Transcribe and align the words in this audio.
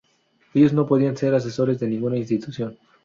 Ellos 0.55 0.73
no 0.73 0.87
podrán 0.87 1.15
ser 1.15 1.35
asesores 1.35 1.79
de 1.79 1.87
ninguna 1.87 2.17
institución. 2.17 2.75